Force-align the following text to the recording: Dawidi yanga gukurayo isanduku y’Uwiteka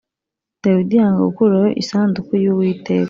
Dawidi 0.63 0.93
yanga 0.99 1.21
gukurayo 1.27 1.69
isanduku 1.81 2.31
y’Uwiteka 2.43 2.89